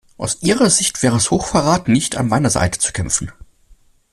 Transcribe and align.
Aus 0.17 0.41
ihrer 0.41 0.71
Sicht 0.71 1.03
wäre 1.03 1.17
es 1.17 1.29
Hochverrat, 1.29 1.87
nicht 1.87 2.15
an 2.17 2.27
meiner 2.27 2.49
Seite 2.49 2.79
zu 2.79 2.91
kämpfen. 2.91 3.31